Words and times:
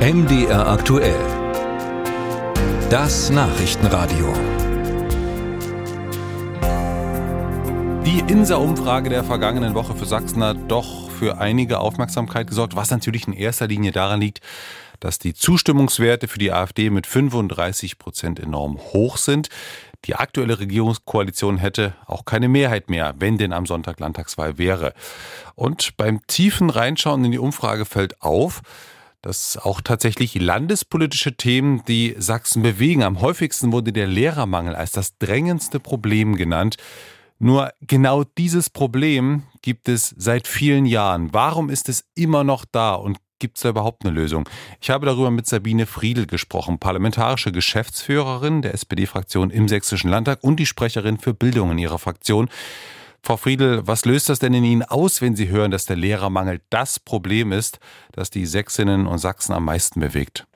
MDR 0.00 0.66
aktuell. 0.66 1.20
Das 2.88 3.28
Nachrichtenradio. 3.28 4.32
Die 8.06 8.20
INSA-Umfrage 8.32 9.10
der 9.10 9.24
vergangenen 9.24 9.74
Woche 9.74 9.94
für 9.94 10.06
Sachsen 10.06 10.42
hat 10.42 10.56
doch 10.68 11.10
für 11.10 11.36
einige 11.36 11.80
Aufmerksamkeit 11.80 12.46
gesorgt, 12.46 12.76
was 12.76 12.90
natürlich 12.90 13.26
in 13.26 13.34
erster 13.34 13.66
Linie 13.66 13.92
daran 13.92 14.22
liegt, 14.22 14.40
dass 15.00 15.18
die 15.18 15.34
Zustimmungswerte 15.34 16.28
für 16.28 16.38
die 16.38 16.50
AfD 16.50 16.88
mit 16.88 17.06
35 17.06 17.98
Prozent 17.98 18.40
enorm 18.40 18.78
hoch 18.78 19.18
sind. 19.18 19.50
Die 20.06 20.14
aktuelle 20.14 20.58
Regierungskoalition 20.58 21.58
hätte 21.58 21.92
auch 22.06 22.24
keine 22.24 22.48
Mehrheit 22.48 22.88
mehr, 22.88 23.16
wenn 23.18 23.36
denn 23.36 23.52
am 23.52 23.66
Sonntag 23.66 24.00
Landtagswahl 24.00 24.56
wäre. 24.56 24.94
Und 25.56 25.98
beim 25.98 26.26
tiefen 26.26 26.70
Reinschauen 26.70 27.22
in 27.26 27.32
die 27.32 27.38
Umfrage 27.38 27.84
fällt 27.84 28.22
auf, 28.22 28.62
dass 29.22 29.56
auch 29.56 29.80
tatsächlich 29.80 30.34
landespolitische 30.34 31.36
Themen 31.36 31.82
die 31.86 32.14
Sachsen 32.18 32.62
bewegen. 32.62 33.02
Am 33.02 33.20
häufigsten 33.20 33.72
wurde 33.72 33.92
der 33.92 34.06
Lehrermangel 34.06 34.74
als 34.74 34.92
das 34.92 35.18
drängendste 35.18 35.80
Problem 35.80 36.36
genannt. 36.36 36.76
Nur 37.38 37.72
genau 37.80 38.24
dieses 38.24 38.70
Problem 38.70 39.44
gibt 39.62 39.88
es 39.88 40.14
seit 40.16 40.46
vielen 40.46 40.86
Jahren. 40.86 41.32
Warum 41.32 41.70
ist 41.70 41.88
es 41.88 42.04
immer 42.14 42.44
noch 42.44 42.64
da 42.70 42.94
und 42.94 43.18
gibt 43.38 43.56
es 43.56 43.62
da 43.62 43.70
überhaupt 43.70 44.04
eine 44.04 44.14
Lösung? 44.14 44.48
Ich 44.80 44.90
habe 44.90 45.06
darüber 45.06 45.30
mit 45.30 45.46
Sabine 45.46 45.86
Friedel 45.86 46.26
gesprochen, 46.26 46.78
parlamentarische 46.78 47.50
Geschäftsführerin 47.50 48.62
der 48.62 48.74
SPD-Fraktion 48.74 49.50
im 49.50 49.68
Sächsischen 49.68 50.10
Landtag 50.10 50.44
und 50.44 50.60
die 50.60 50.66
Sprecherin 50.66 51.18
für 51.18 51.32
Bildung 51.32 51.70
in 51.72 51.78
ihrer 51.78 51.98
Fraktion. 51.98 52.50
Frau 53.22 53.36
Friedel, 53.36 53.86
was 53.86 54.04
löst 54.04 54.28
das 54.28 54.38
denn 54.38 54.54
in 54.54 54.64
Ihnen 54.64 54.82
aus, 54.82 55.20
wenn 55.20 55.36
Sie 55.36 55.48
hören, 55.48 55.70
dass 55.70 55.84
der 55.84 55.96
Lehrermangel 55.96 56.60
das 56.70 56.98
Problem 56.98 57.52
ist, 57.52 57.78
das 58.12 58.30
die 58.30 58.46
Sächsinnen 58.46 59.06
und 59.06 59.18
Sachsen 59.18 59.52
am 59.52 59.64
meisten 59.64 60.00
bewegt? 60.00 60.46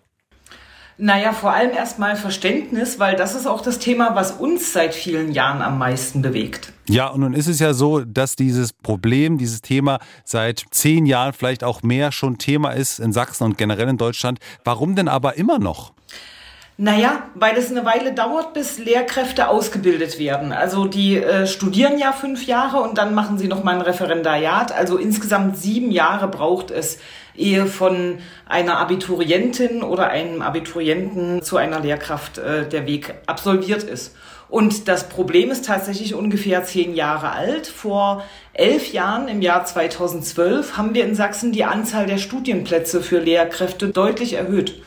Naja, 0.96 1.32
vor 1.32 1.52
allem 1.52 1.72
erstmal 1.72 2.14
Verständnis, 2.14 3.00
weil 3.00 3.16
das 3.16 3.34
ist 3.34 3.46
auch 3.46 3.62
das 3.62 3.80
Thema, 3.80 4.14
was 4.14 4.30
uns 4.30 4.72
seit 4.72 4.94
vielen 4.94 5.32
Jahren 5.32 5.60
am 5.60 5.76
meisten 5.76 6.22
bewegt. 6.22 6.72
Ja, 6.88 7.08
und 7.08 7.20
nun 7.20 7.34
ist 7.34 7.48
es 7.48 7.58
ja 7.58 7.74
so, 7.74 8.00
dass 8.00 8.36
dieses 8.36 8.72
Problem, 8.72 9.36
dieses 9.36 9.60
Thema 9.60 9.98
seit 10.24 10.64
zehn 10.70 11.04
Jahren 11.04 11.32
vielleicht 11.32 11.64
auch 11.64 11.82
mehr 11.82 12.12
schon 12.12 12.38
Thema 12.38 12.70
ist 12.70 13.00
in 13.00 13.12
Sachsen 13.12 13.42
und 13.42 13.58
generell 13.58 13.88
in 13.88 13.98
Deutschland. 13.98 14.38
Warum 14.62 14.94
denn 14.94 15.08
aber 15.08 15.36
immer 15.36 15.58
noch? 15.58 15.92
Naja, 16.76 17.22
weil 17.36 17.56
es 17.56 17.70
eine 17.70 17.84
Weile 17.84 18.12
dauert, 18.14 18.52
bis 18.52 18.78
Lehrkräfte 18.78 19.46
ausgebildet 19.46 20.18
werden. 20.18 20.50
Also 20.50 20.86
die 20.86 21.16
äh, 21.16 21.46
studieren 21.46 21.98
ja 21.98 22.10
fünf 22.10 22.46
Jahre 22.46 22.78
und 22.78 22.98
dann 22.98 23.14
machen 23.14 23.38
sie 23.38 23.46
nochmal 23.46 23.76
ein 23.76 23.80
Referendariat. 23.80 24.72
Also 24.72 24.96
insgesamt 24.96 25.56
sieben 25.56 25.92
Jahre 25.92 26.26
braucht 26.26 26.72
es, 26.72 26.98
ehe 27.36 27.66
von 27.66 28.18
einer 28.48 28.78
Abiturientin 28.78 29.84
oder 29.84 30.08
einem 30.08 30.42
Abiturienten 30.42 31.42
zu 31.42 31.58
einer 31.58 31.78
Lehrkraft 31.78 32.38
äh, 32.38 32.68
der 32.68 32.88
Weg 32.88 33.14
absolviert 33.26 33.84
ist. 33.84 34.16
Und 34.48 34.88
das 34.88 35.08
Problem 35.08 35.52
ist 35.52 35.66
tatsächlich 35.66 36.14
ungefähr 36.14 36.64
zehn 36.64 36.96
Jahre 36.96 37.30
alt. 37.30 37.68
Vor 37.68 38.24
elf 38.52 38.92
Jahren, 38.92 39.28
im 39.28 39.42
Jahr 39.42 39.64
2012, 39.64 40.76
haben 40.76 40.92
wir 40.92 41.04
in 41.04 41.14
Sachsen 41.14 41.52
die 41.52 41.64
Anzahl 41.64 42.06
der 42.06 42.18
Studienplätze 42.18 43.00
für 43.00 43.20
Lehrkräfte 43.20 43.88
deutlich 43.88 44.34
erhöht. 44.34 44.82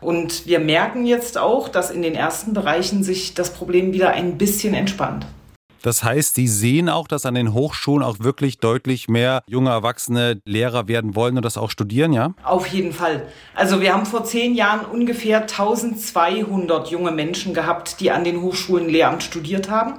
Und 0.00 0.46
wir 0.46 0.60
merken 0.60 1.06
jetzt 1.06 1.38
auch, 1.38 1.68
dass 1.68 1.90
in 1.90 2.02
den 2.02 2.14
ersten 2.14 2.52
Bereichen 2.52 3.02
sich 3.02 3.34
das 3.34 3.52
Problem 3.52 3.92
wieder 3.92 4.10
ein 4.10 4.38
bisschen 4.38 4.74
entspannt. 4.74 5.26
Das 5.82 6.02
heißt, 6.02 6.34
Sie 6.34 6.48
sehen 6.48 6.88
auch, 6.88 7.06
dass 7.06 7.24
an 7.24 7.34
den 7.34 7.54
Hochschulen 7.54 8.02
auch 8.02 8.18
wirklich 8.18 8.58
deutlich 8.58 9.08
mehr 9.08 9.42
junge 9.46 9.70
Erwachsene 9.70 10.40
Lehrer 10.44 10.88
werden 10.88 11.14
wollen 11.14 11.36
und 11.36 11.44
das 11.44 11.56
auch 11.56 11.70
studieren, 11.70 12.12
ja? 12.12 12.34
Auf 12.42 12.66
jeden 12.66 12.92
Fall. 12.92 13.22
Also 13.54 13.80
wir 13.80 13.94
haben 13.94 14.04
vor 14.04 14.24
zehn 14.24 14.54
Jahren 14.54 14.84
ungefähr 14.84 15.42
1200 15.42 16.88
junge 16.90 17.12
Menschen 17.12 17.54
gehabt, 17.54 18.00
die 18.00 18.10
an 18.10 18.24
den 18.24 18.42
Hochschulen 18.42 18.88
Lehramt 18.88 19.22
studiert 19.22 19.70
haben. 19.70 19.94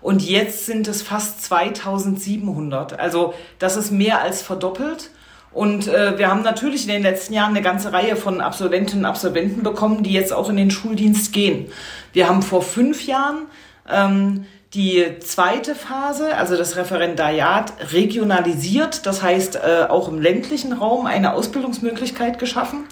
Und 0.00 0.22
jetzt 0.22 0.64
sind 0.64 0.88
es 0.88 1.02
fast 1.02 1.44
2700. 1.44 2.98
Also 2.98 3.34
das 3.58 3.76
ist 3.76 3.90
mehr 3.90 4.22
als 4.22 4.40
verdoppelt. 4.40 5.10
Und 5.52 5.88
äh, 5.88 6.16
wir 6.16 6.28
haben 6.28 6.42
natürlich 6.42 6.82
in 6.82 6.92
den 6.92 7.02
letzten 7.02 7.34
Jahren 7.34 7.50
eine 7.50 7.62
ganze 7.62 7.92
Reihe 7.92 8.14
von 8.14 8.40
Absolventinnen 8.40 9.04
und 9.04 9.10
Absolventen 9.10 9.62
bekommen, 9.62 10.02
die 10.02 10.12
jetzt 10.12 10.32
auch 10.32 10.48
in 10.48 10.56
den 10.56 10.70
Schuldienst 10.70 11.32
gehen. 11.32 11.66
Wir 12.12 12.28
haben 12.28 12.42
vor 12.42 12.62
fünf 12.62 13.04
Jahren 13.06 13.46
ähm, 13.90 14.46
die 14.74 15.04
zweite 15.18 15.74
Phase, 15.74 16.36
also 16.36 16.56
das 16.56 16.76
Referendariat, 16.76 17.72
regionalisiert, 17.92 19.04
das 19.06 19.22
heißt 19.22 19.56
äh, 19.56 19.86
auch 19.88 20.08
im 20.08 20.20
ländlichen 20.20 20.72
Raum 20.72 21.06
eine 21.06 21.34
Ausbildungsmöglichkeit 21.34 22.38
geschaffen. 22.38 22.84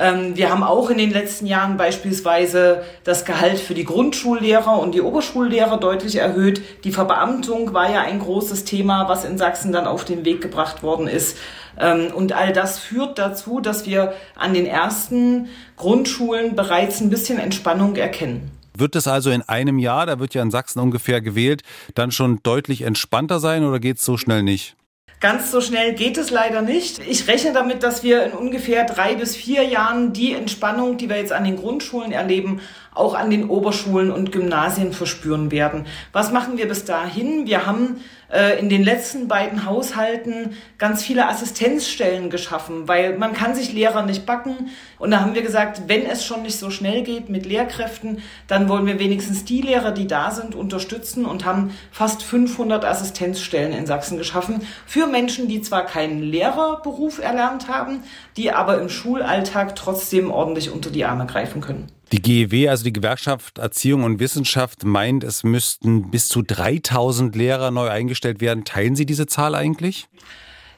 Ähm, 0.00 0.34
wir 0.34 0.50
haben 0.50 0.62
auch 0.62 0.88
in 0.88 0.96
den 0.96 1.10
letzten 1.10 1.46
Jahren 1.46 1.76
beispielsweise 1.76 2.82
das 3.04 3.26
Gehalt 3.26 3.58
für 3.58 3.74
die 3.74 3.84
Grundschullehrer 3.84 4.78
und 4.78 4.94
die 4.94 5.02
Oberschullehrer 5.02 5.78
deutlich 5.78 6.16
erhöht. 6.16 6.62
Die 6.84 6.92
Verbeamtung 6.92 7.74
war 7.74 7.92
ja 7.92 8.00
ein 8.00 8.18
großes 8.18 8.64
Thema, 8.64 9.08
was 9.08 9.26
in 9.26 9.36
Sachsen 9.36 9.72
dann 9.72 9.86
auf 9.86 10.06
den 10.06 10.24
Weg 10.24 10.40
gebracht 10.40 10.82
worden 10.82 11.06
ist. 11.06 11.36
Ähm, 11.78 12.08
und 12.14 12.32
all 12.32 12.54
das 12.54 12.78
führt 12.78 13.18
dazu, 13.18 13.60
dass 13.60 13.84
wir 13.84 14.14
an 14.36 14.54
den 14.54 14.64
ersten 14.64 15.48
Grundschulen 15.76 16.56
bereits 16.56 17.00
ein 17.00 17.10
bisschen 17.10 17.38
Entspannung 17.38 17.94
erkennen. 17.96 18.50
Wird 18.72 18.96
es 18.96 19.06
also 19.06 19.30
in 19.30 19.42
einem 19.42 19.78
Jahr, 19.78 20.06
da 20.06 20.18
wird 20.18 20.32
ja 20.32 20.40
in 20.40 20.50
Sachsen 20.50 20.80
ungefähr 20.80 21.20
gewählt, 21.20 21.62
dann 21.94 22.10
schon 22.10 22.40
deutlich 22.42 22.82
entspannter 22.82 23.38
sein 23.38 23.64
oder 23.64 23.78
geht 23.78 23.98
es 23.98 24.04
so 24.04 24.16
schnell 24.16 24.42
nicht? 24.42 24.76
Ganz 25.20 25.50
so 25.50 25.60
schnell 25.60 25.92
geht 25.92 26.16
es 26.16 26.30
leider 26.30 26.62
nicht. 26.62 26.98
Ich 26.98 27.28
rechne 27.28 27.52
damit, 27.52 27.82
dass 27.82 28.02
wir 28.02 28.24
in 28.24 28.32
ungefähr 28.32 28.84
drei 28.84 29.16
bis 29.16 29.36
vier 29.36 29.64
Jahren 29.64 30.14
die 30.14 30.32
Entspannung, 30.32 30.96
die 30.96 31.10
wir 31.10 31.16
jetzt 31.16 31.32
an 31.32 31.44
den 31.44 31.56
Grundschulen 31.56 32.10
erleben, 32.10 32.62
auch 32.94 33.14
an 33.14 33.30
den 33.30 33.48
Oberschulen 33.48 34.10
und 34.10 34.32
Gymnasien 34.32 34.92
verspüren 34.92 35.50
werden. 35.50 35.86
Was 36.12 36.32
machen 36.32 36.58
wir 36.58 36.68
bis 36.68 36.84
dahin? 36.84 37.46
Wir 37.46 37.66
haben 37.66 38.00
äh, 38.32 38.58
in 38.58 38.68
den 38.68 38.82
letzten 38.82 39.28
beiden 39.28 39.64
Haushalten 39.64 40.56
ganz 40.78 41.02
viele 41.02 41.28
Assistenzstellen 41.28 42.30
geschaffen, 42.30 42.88
weil 42.88 43.16
man 43.18 43.32
kann 43.32 43.54
sich 43.54 43.72
Lehrer 43.72 44.02
nicht 44.02 44.26
backen. 44.26 44.70
Und 44.98 45.10
da 45.12 45.20
haben 45.20 45.34
wir 45.34 45.42
gesagt, 45.42 45.82
wenn 45.86 46.04
es 46.06 46.24
schon 46.24 46.42
nicht 46.42 46.58
so 46.58 46.70
schnell 46.70 47.02
geht 47.02 47.28
mit 47.28 47.46
Lehrkräften, 47.46 48.22
dann 48.46 48.68
wollen 48.68 48.86
wir 48.86 48.98
wenigstens 48.98 49.44
die 49.44 49.62
Lehrer, 49.62 49.92
die 49.92 50.06
da 50.06 50.30
sind, 50.30 50.54
unterstützen 50.54 51.26
und 51.26 51.44
haben 51.44 51.72
fast 51.92 52.22
500 52.22 52.84
Assistenzstellen 52.84 53.72
in 53.72 53.86
Sachsen 53.86 54.18
geschaffen 54.18 54.66
für 54.86 55.06
Menschen, 55.06 55.48
die 55.48 55.62
zwar 55.62 55.86
keinen 55.86 56.22
Lehrerberuf 56.22 57.20
erlernt 57.20 57.68
haben, 57.68 58.02
die 58.36 58.52
aber 58.52 58.80
im 58.80 58.88
Schulalltag 58.88 59.76
trotzdem 59.76 60.30
ordentlich 60.30 60.70
unter 60.70 60.90
die 60.90 61.04
Arme 61.04 61.26
greifen 61.26 61.60
können. 61.60 61.86
Die 62.12 62.22
GEW, 62.22 62.68
also 62.68 62.82
die 62.82 62.92
Gewerkschaft 62.92 63.58
Erziehung 63.58 64.02
und 64.02 64.18
Wissenschaft, 64.18 64.84
meint, 64.84 65.22
es 65.22 65.44
müssten 65.44 66.10
bis 66.10 66.28
zu 66.28 66.42
3000 66.42 67.36
Lehrer 67.36 67.70
neu 67.70 67.88
eingestellt 67.88 68.40
werden. 68.40 68.64
Teilen 68.64 68.96
Sie 68.96 69.06
diese 69.06 69.26
Zahl 69.26 69.54
eigentlich? 69.54 70.08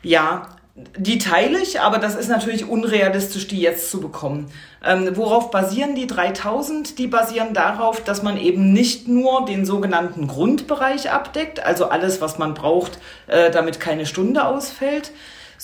Ja, 0.03 0.49
die 0.97 1.19
teile 1.19 1.59
ich, 1.59 1.81
aber 1.81 1.99
das 1.99 2.15
ist 2.15 2.29
natürlich 2.29 2.67
unrealistisch, 2.67 3.47
die 3.47 3.61
jetzt 3.61 3.91
zu 3.91 4.01
bekommen. 4.01 4.51
Ähm, 4.85 5.11
worauf 5.15 5.51
basieren 5.51 5.95
die 5.95 6.07
3000? 6.07 6.99
Die 6.99 7.07
basieren 7.07 7.53
darauf, 7.53 8.03
dass 8.03 8.23
man 8.23 8.39
eben 8.39 8.73
nicht 8.73 9.07
nur 9.07 9.45
den 9.45 9.67
sogenannten 9.67 10.29
Grundbereich 10.29 11.11
abdeckt, 11.11 11.63
also 11.63 11.89
alles, 11.89 12.23
was 12.23 12.39
man 12.39 12.55
braucht, 12.55 12.99
äh, 13.27 13.51
damit 13.51 13.81
keine 13.81 14.07
Stunde 14.07 14.47
ausfällt, 14.47 15.13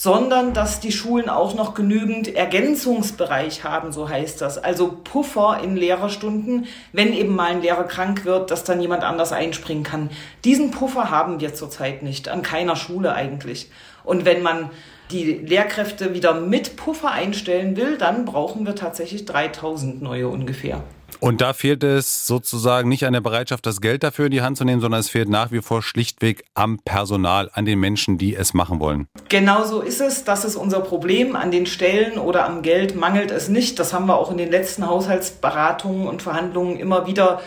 sondern 0.00 0.54
dass 0.54 0.78
die 0.78 0.92
Schulen 0.92 1.28
auch 1.28 1.56
noch 1.56 1.74
genügend 1.74 2.32
Ergänzungsbereich 2.32 3.64
haben, 3.64 3.90
so 3.90 4.08
heißt 4.08 4.40
das. 4.40 4.56
Also 4.56 4.96
Puffer 5.02 5.58
in 5.60 5.76
Lehrerstunden, 5.76 6.66
wenn 6.92 7.12
eben 7.12 7.34
mal 7.34 7.50
ein 7.50 7.62
Lehrer 7.62 7.82
krank 7.82 8.24
wird, 8.24 8.52
dass 8.52 8.62
dann 8.62 8.80
jemand 8.80 9.02
anders 9.02 9.32
einspringen 9.32 9.82
kann. 9.82 10.10
Diesen 10.44 10.70
Puffer 10.70 11.10
haben 11.10 11.40
wir 11.40 11.52
zurzeit 11.52 12.04
nicht, 12.04 12.28
an 12.28 12.42
keiner 12.42 12.76
Schule 12.76 13.12
eigentlich. 13.12 13.72
Und 14.04 14.24
wenn 14.24 14.40
man 14.40 14.70
die 15.10 15.24
Lehrkräfte 15.34 16.14
wieder 16.14 16.34
mit 16.34 16.76
Puffer 16.76 17.10
einstellen 17.10 17.76
will, 17.76 17.98
dann 17.98 18.24
brauchen 18.24 18.66
wir 18.66 18.74
tatsächlich 18.74 19.24
3000 19.24 20.02
neue 20.02 20.28
ungefähr. 20.28 20.82
Und 21.20 21.40
da 21.40 21.52
fehlt 21.52 21.82
es 21.82 22.26
sozusagen 22.26 22.88
nicht 22.88 23.04
an 23.04 23.12
der 23.12 23.20
Bereitschaft, 23.20 23.66
das 23.66 23.80
Geld 23.80 24.04
dafür 24.04 24.26
in 24.26 24.30
die 24.30 24.40
Hand 24.40 24.56
zu 24.56 24.64
nehmen, 24.64 24.80
sondern 24.80 25.00
es 25.00 25.08
fehlt 25.08 25.28
nach 25.28 25.50
wie 25.50 25.62
vor 25.62 25.82
schlichtweg 25.82 26.44
am 26.54 26.78
Personal, 26.78 27.50
an 27.52 27.64
den 27.64 27.80
Menschen, 27.80 28.18
die 28.18 28.36
es 28.36 28.54
machen 28.54 28.78
wollen. 28.78 29.08
Genau 29.28 29.64
so 29.64 29.80
ist 29.80 30.00
es. 30.00 30.22
Das 30.22 30.44
ist 30.44 30.54
unser 30.54 30.80
Problem. 30.80 31.34
An 31.34 31.50
den 31.50 31.66
Stellen 31.66 32.18
oder 32.18 32.46
am 32.46 32.62
Geld 32.62 32.94
mangelt 32.94 33.32
es 33.32 33.48
nicht. 33.48 33.80
Das 33.80 33.92
haben 33.92 34.06
wir 34.06 34.16
auch 34.16 34.30
in 34.30 34.38
den 34.38 34.50
letzten 34.50 34.86
Haushaltsberatungen 34.86 36.06
und 36.06 36.22
Verhandlungen 36.22 36.78
immer 36.78 37.06
wieder 37.06 37.40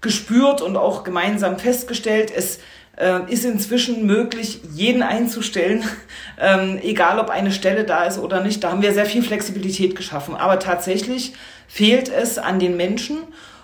gespürt 0.00 0.62
und 0.62 0.76
auch 0.76 1.04
gemeinsam 1.04 1.58
festgestellt. 1.58 2.32
Es 2.34 2.60
äh, 2.98 3.20
ist 3.32 3.44
inzwischen 3.44 4.06
möglich, 4.06 4.60
jeden 4.74 5.02
einzustellen, 5.02 5.84
ähm, 6.40 6.78
egal 6.82 7.18
ob 7.18 7.30
eine 7.30 7.52
Stelle 7.52 7.84
da 7.84 8.04
ist 8.04 8.18
oder 8.18 8.42
nicht. 8.42 8.62
Da 8.62 8.70
haben 8.70 8.82
wir 8.82 8.92
sehr 8.92 9.06
viel 9.06 9.22
Flexibilität 9.22 9.96
geschaffen. 9.96 10.34
Aber 10.34 10.58
tatsächlich 10.58 11.32
fehlt 11.68 12.08
es 12.08 12.38
an 12.38 12.58
den 12.58 12.76
Menschen. 12.76 13.18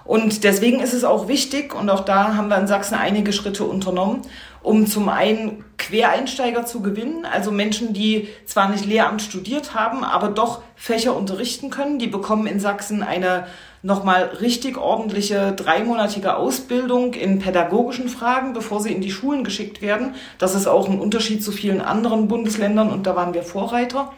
Und 0.05 0.45
deswegen 0.45 0.81
ist 0.81 0.93
es 0.93 1.03
auch 1.03 1.29
wichtig, 1.29 1.75
und 1.75 1.89
auch 1.89 2.05
da 2.05 2.35
haben 2.37 2.49
wir 2.49 2.59
in 2.59 2.67
Sachsen 2.67 2.95
einige 2.95 3.33
Schritte 3.33 3.65
unternommen, 3.65 4.23
um 4.63 4.87
zum 4.87 5.09
einen 5.09 5.65
Quereinsteiger 5.85 6.65
zu 6.65 6.81
gewinnen, 6.81 7.27
also 7.27 7.51
Menschen, 7.51 7.93
die 7.93 8.29
zwar 8.47 8.71
nicht 8.71 8.87
Lehramt 8.87 9.21
studiert 9.21 9.75
haben, 9.75 10.03
aber 10.03 10.29
doch 10.29 10.63
Fächer 10.77 11.15
unterrichten 11.15 11.71
können. 11.71 11.99
Die 11.99 12.07
bekommen 12.07 12.47
in 12.47 12.59
Sachsen 12.59 13.03
eine 13.03 13.47
nochmal 13.83 14.31
richtig 14.41 14.79
ordentliche 14.79 15.53
dreimonatige 15.53 16.37
Ausbildung 16.37 17.13
in 17.13 17.39
pädagogischen 17.39 18.09
Fragen, 18.09 18.55
bevor 18.55 18.81
sie 18.81 18.93
in 18.93 19.03
die 19.03 19.11
Schulen 19.11 19.45
geschickt 19.45 19.83
werden. 19.83 20.15
Das 20.39 20.55
ist 20.55 20.67
auch 20.67 20.89
ein 20.89 20.99
Unterschied 20.99 21.45
zu 21.45 21.53
vielen 21.53 21.83
anderen 21.83 22.27
Bundesländern 22.27 22.91
und 22.91 23.07
da 23.07 23.15
waren 23.15 23.35
wir 23.35 23.43
Vorreiter. 23.43 24.13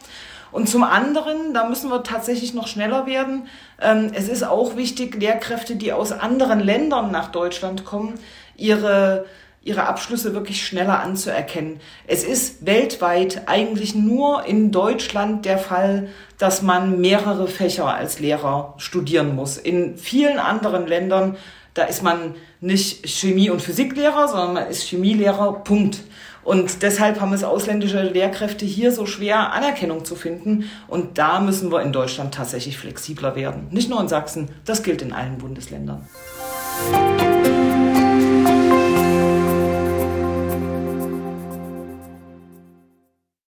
Und 0.53 0.69
zum 0.69 0.83
anderen, 0.85 1.53
da 1.53 1.67
müssen 1.67 1.89
wir 1.89 2.03
tatsächlich 2.03 2.53
noch 2.53 2.67
schneller 2.67 3.05
werden. 3.05 3.49
Ähm, 3.81 4.11
es 4.13 4.29
ist 4.29 4.43
auch 4.43 4.77
wichtig, 4.77 5.19
Lehrkräfte, 5.19 5.75
die 5.75 5.91
aus 5.91 6.13
anderen 6.13 6.61
Ländern 6.61 7.11
nach 7.11 7.31
Deutschland 7.33 7.83
kommen, 7.83 8.13
ihre 8.55 9.25
ihre 9.67 9.85
Abschlüsse 9.85 10.33
wirklich 10.33 10.65
schneller 10.65 11.01
anzuerkennen. 11.01 11.79
Es 12.07 12.23
ist 12.23 12.65
weltweit 12.65 13.43
eigentlich 13.47 13.93
nur 13.95 14.45
in 14.45 14.71
Deutschland 14.71 15.45
der 15.45 15.57
Fall, 15.57 16.07
dass 16.37 16.61
man 16.61 17.01
mehrere 17.01 17.47
Fächer 17.47 17.93
als 17.93 18.19
Lehrer 18.19 18.75
studieren 18.77 19.35
muss. 19.35 19.57
In 19.57 19.97
vielen 19.97 20.39
anderen 20.39 20.87
Ländern, 20.87 21.35
da 21.73 21.83
ist 21.83 22.01
man 22.01 22.35
nicht 22.61 23.07
Chemie- 23.07 23.49
und 23.49 23.61
Physiklehrer, 23.61 24.29
sondern 24.29 24.53
man 24.53 24.67
ist 24.67 24.83
Chemielehrer, 24.83 25.63
Punkt. 25.63 25.99
Und 26.43 26.81
deshalb 26.81 27.19
haben 27.19 27.33
es 27.33 27.43
ausländische 27.43 28.01
Lehrkräfte 28.01 28.63
hier 28.65 28.93
so 28.93 29.05
schwer, 29.05 29.51
Anerkennung 29.51 30.05
zu 30.05 30.15
finden. 30.15 30.69
Und 30.87 31.17
da 31.17 31.41
müssen 31.41 31.73
wir 31.73 31.81
in 31.81 31.91
Deutschland 31.91 32.33
tatsächlich 32.33 32.77
flexibler 32.77 33.35
werden. 33.35 33.67
Nicht 33.71 33.89
nur 33.89 33.99
in 33.99 34.07
Sachsen, 34.07 34.47
das 34.63 34.81
gilt 34.81 35.01
in 35.01 35.11
allen 35.11 35.39
Bundesländern. 35.39 36.07